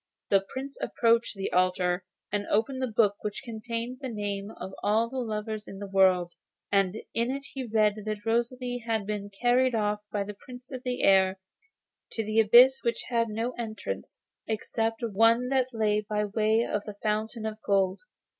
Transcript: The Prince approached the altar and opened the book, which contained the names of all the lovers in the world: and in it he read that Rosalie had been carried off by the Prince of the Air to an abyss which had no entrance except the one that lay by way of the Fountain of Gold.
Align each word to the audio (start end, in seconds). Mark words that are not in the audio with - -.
The 0.31 0.41
Prince 0.49 0.79
approached 0.81 1.35
the 1.35 1.53
altar 1.53 2.05
and 2.31 2.47
opened 2.47 2.81
the 2.81 2.87
book, 2.87 3.17
which 3.21 3.43
contained 3.43 3.99
the 4.01 4.09
names 4.09 4.51
of 4.57 4.73
all 4.81 5.07
the 5.11 5.19
lovers 5.19 5.67
in 5.67 5.77
the 5.77 5.85
world: 5.85 6.33
and 6.71 6.95
in 7.13 7.29
it 7.29 7.45
he 7.53 7.67
read 7.67 7.97
that 8.05 8.25
Rosalie 8.25 8.79
had 8.79 9.05
been 9.05 9.29
carried 9.29 9.75
off 9.75 9.99
by 10.11 10.23
the 10.23 10.33
Prince 10.33 10.71
of 10.71 10.81
the 10.81 11.03
Air 11.03 11.37
to 12.13 12.23
an 12.23 12.43
abyss 12.43 12.81
which 12.83 13.03
had 13.09 13.29
no 13.29 13.51
entrance 13.59 14.21
except 14.47 15.01
the 15.01 15.11
one 15.11 15.49
that 15.49 15.67
lay 15.71 16.01
by 16.09 16.25
way 16.25 16.65
of 16.65 16.83
the 16.85 16.95
Fountain 17.03 17.45
of 17.45 17.59
Gold. 17.63 18.01